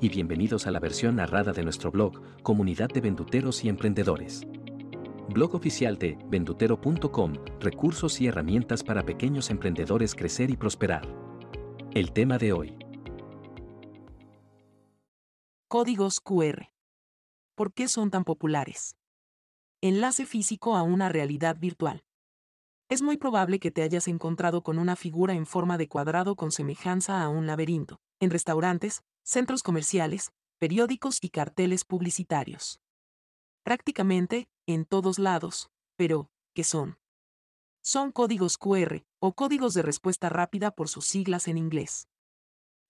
[0.00, 4.42] y bienvenidos a la versión narrada de nuestro blog, Comunidad de Venduteros y Emprendedores.
[5.28, 11.02] Blog oficial de vendutero.com, recursos y herramientas para pequeños emprendedores crecer y prosperar.
[11.94, 12.78] El tema de hoy.
[15.68, 16.70] Códigos QR.
[17.56, 18.96] ¿Por qué son tan populares?
[19.80, 22.04] Enlace físico a una realidad virtual.
[22.88, 26.52] Es muy probable que te hayas encontrado con una figura en forma de cuadrado con
[26.52, 32.80] semejanza a un laberinto, en restaurantes, centros comerciales, periódicos y carteles publicitarios.
[33.62, 36.96] Prácticamente, en todos lados, pero, ¿qué son?
[37.82, 42.08] Son códigos QR, o códigos de respuesta rápida por sus siglas en inglés.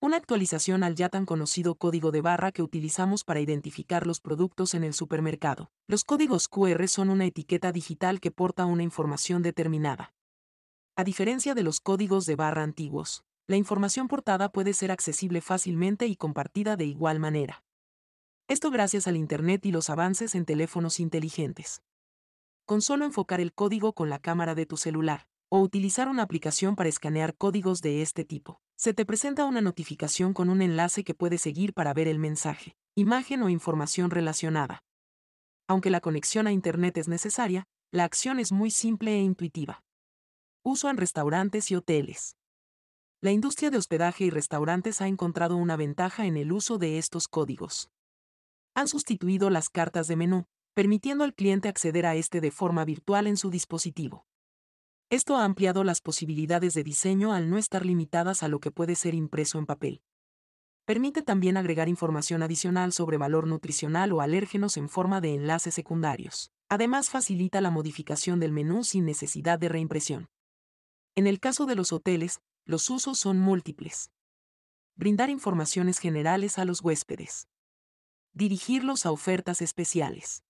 [0.01, 4.75] Una actualización al ya tan conocido código de barra que utilizamos para identificar los productos
[4.75, 5.73] en el supermercado.
[5.89, 10.15] Los códigos QR son una etiqueta digital que porta una información determinada.
[10.95, 16.07] A diferencia de los códigos de barra antiguos, la información portada puede ser accesible fácilmente
[16.07, 17.65] y compartida de igual manera.
[18.47, 21.83] Esto gracias al Internet y los avances en teléfonos inteligentes.
[22.67, 26.77] Con solo enfocar el código con la cámara de tu celular, o utilizar una aplicación
[26.77, 31.15] para escanear códigos de este tipo, se te presenta una notificación con un enlace que
[31.15, 34.83] puedes seguir para ver el mensaje, imagen o información relacionada.
[35.67, 39.83] Aunque la conexión a Internet es necesaria, la acción es muy simple e intuitiva.
[40.63, 42.37] Uso en restaurantes y hoteles.
[43.21, 47.27] La industria de hospedaje y restaurantes ha encontrado una ventaja en el uso de estos
[47.27, 47.91] códigos.
[48.77, 53.27] Han sustituido las cartas de menú, permitiendo al cliente acceder a este de forma virtual
[53.27, 54.25] en su dispositivo.
[55.11, 58.95] Esto ha ampliado las posibilidades de diseño al no estar limitadas a lo que puede
[58.95, 60.01] ser impreso en papel.
[60.85, 66.53] Permite también agregar información adicional sobre valor nutricional o alérgenos en forma de enlaces secundarios.
[66.69, 70.29] Además facilita la modificación del menú sin necesidad de reimpresión.
[71.17, 74.11] En el caso de los hoteles, los usos son múltiples.
[74.95, 77.49] Brindar informaciones generales a los huéspedes.
[78.35, 80.45] Dirigirlos a ofertas especiales.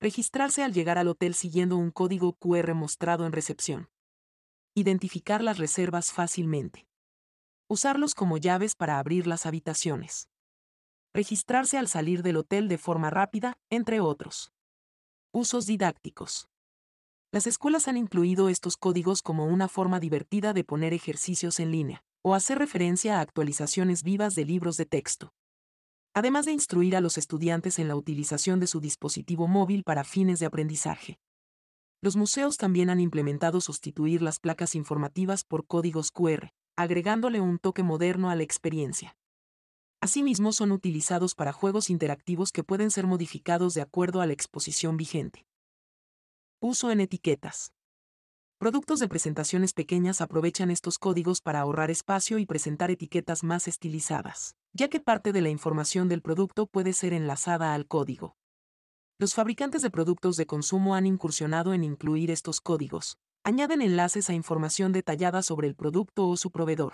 [0.00, 3.88] Registrarse al llegar al hotel siguiendo un código QR mostrado en recepción.
[4.74, 6.86] Identificar las reservas fácilmente.
[7.68, 10.28] Usarlos como llaves para abrir las habitaciones.
[11.14, 14.52] Registrarse al salir del hotel de forma rápida, entre otros.
[15.32, 16.50] Usos didácticos.
[17.32, 22.02] Las escuelas han incluido estos códigos como una forma divertida de poner ejercicios en línea,
[22.22, 25.32] o hacer referencia a actualizaciones vivas de libros de texto.
[26.12, 30.40] Además de instruir a los estudiantes en la utilización de su dispositivo móvil para fines
[30.40, 31.20] de aprendizaje.
[32.02, 37.84] Los museos también han implementado sustituir las placas informativas por códigos QR, agregándole un toque
[37.84, 39.16] moderno a la experiencia.
[40.00, 44.96] Asimismo son utilizados para juegos interactivos que pueden ser modificados de acuerdo a la exposición
[44.96, 45.46] vigente.
[46.62, 47.72] Uso en etiquetas.
[48.58, 54.56] Productos de presentaciones pequeñas aprovechan estos códigos para ahorrar espacio y presentar etiquetas más estilizadas,
[54.74, 58.36] ya que parte de la información del producto puede ser enlazada al código.
[59.18, 63.16] Los fabricantes de productos de consumo han incursionado en incluir estos códigos.
[63.42, 66.92] Añaden enlaces a información detallada sobre el producto o su proveedor.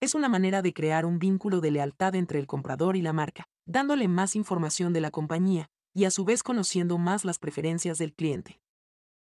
[0.00, 3.44] Es una manera de crear un vínculo de lealtad entre el comprador y la marca,
[3.66, 8.14] dándole más información de la compañía, y a su vez conociendo más las preferencias del
[8.14, 8.61] cliente.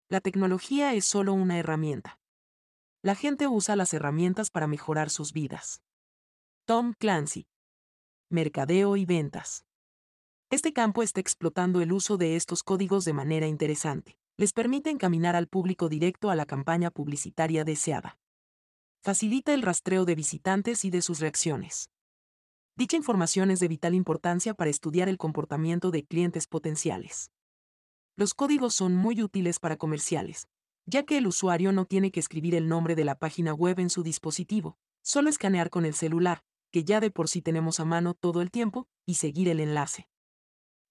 [0.09, 2.21] La tecnología es solo una herramienta.
[3.03, 5.83] La gente usa las herramientas para mejorar sus vidas.
[6.65, 7.49] Tom Clancy.
[8.31, 9.65] Mercadeo y ventas.
[10.49, 14.16] Este campo está explotando el uso de estos códigos de manera interesante.
[14.37, 18.16] Les permite encaminar al público directo a la campaña publicitaria deseada.
[19.03, 21.91] Facilita el rastreo de visitantes y de sus reacciones.
[22.77, 27.33] Dicha información es de vital importancia para estudiar el comportamiento de clientes potenciales.
[28.18, 30.48] Los códigos son muy útiles para comerciales,
[30.86, 33.91] ya que el usuario no tiene que escribir el nombre de la página web en
[33.91, 36.42] su dispositivo, solo escanear con el celular,
[36.72, 40.09] que ya de por sí tenemos a mano todo el tiempo, y seguir el enlace.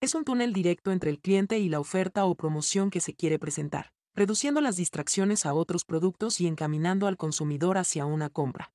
[0.02, 3.40] Es un túnel directo entre el cliente y la oferta o promoción que se quiere
[3.40, 8.72] presentar, reduciendo las distracciones a otros productos y encaminando al consumidor hacia una compra.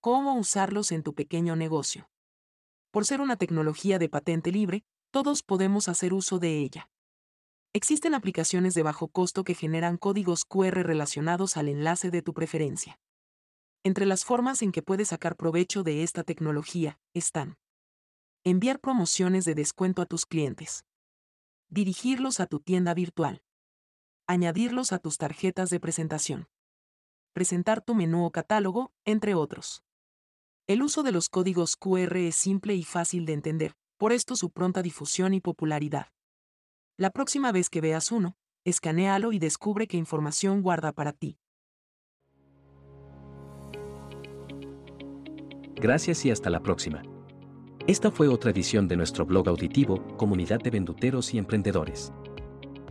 [0.00, 2.10] ¿Cómo usarlos en tu pequeño negocio?
[2.90, 4.82] Por ser una tecnología de patente libre,
[5.12, 6.90] todos podemos hacer uso de ella.
[7.72, 12.98] Existen aplicaciones de bajo costo que generan códigos QR relacionados al enlace de tu preferencia.
[13.84, 17.58] Entre las formas en que puedes sacar provecho de esta tecnología están
[18.42, 20.84] enviar promociones de descuento a tus clientes,
[21.68, 23.42] dirigirlos a tu tienda virtual,
[24.26, 26.48] añadirlos a tus tarjetas de presentación,
[27.34, 29.84] presentar tu menú o catálogo, entre otros.
[30.66, 34.50] El uso de los códigos QR es simple y fácil de entender, por esto su
[34.50, 36.08] pronta difusión y popularidad.
[37.00, 41.38] La próxima vez que veas uno, escanealo y descubre qué información guarda para ti.
[45.76, 47.00] Gracias y hasta la próxima.
[47.86, 52.12] Esta fue otra edición de nuestro blog auditivo, Comunidad de Venduteros y Emprendedores.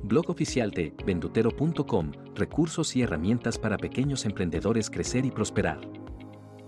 [0.02, 5.82] Blog oficial de vendutero.com, recursos y herramientas para pequeños emprendedores crecer y prosperar.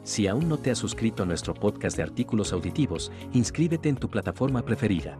[0.03, 4.11] Si aún no te has suscrito a nuestro podcast de artículos auditivos, inscríbete en tu
[4.11, 5.17] plataforma preferida.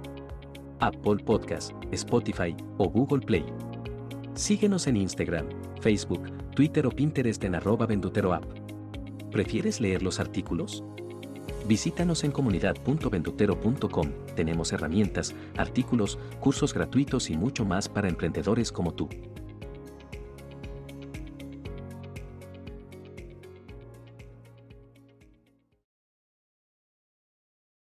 [0.82, 3.46] Apple Podcast, Spotify o Google Play.
[4.34, 5.48] Síguenos en Instagram,
[5.80, 6.24] Facebook,
[6.56, 8.44] Twitter o Pinterest en arroba venduteroapp.
[9.32, 10.84] ¿Prefieres leer los artículos?
[11.68, 14.08] Visítanos en comunidad.ventutero.com.
[14.36, 19.08] Tenemos herramientas, artículos, cursos gratuitos y mucho más para emprendedores como tú.